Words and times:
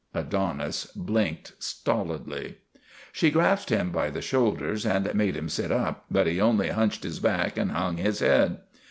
Adonis 0.15 0.87
blinked 0.95 1.53
stolidly. 1.59 2.57
She 3.11 3.29
grasped 3.29 3.69
him 3.69 3.91
by 3.91 4.09
the 4.09 4.19
shoulders 4.19 4.83
and 4.83 5.13
made 5.13 5.35
him 5.37 5.47
sit 5.47 5.71
up, 5.71 6.05
but 6.09 6.25
he 6.25 6.41
only 6.41 6.69
hunched 6.69 7.03
his 7.03 7.19
back 7.19 7.55
and 7.55 7.71
hung 7.71 7.97
his 7.97 8.17
head. 8.19 8.61